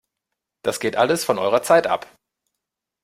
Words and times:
Das 0.65 0.79
geht 0.79 0.95
alles 0.95 1.23
von 1.25 1.37
eurer 1.37 1.61
Zeit 1.61 1.85
ab! 1.85 2.07